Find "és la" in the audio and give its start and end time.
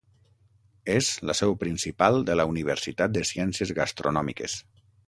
0.93-1.35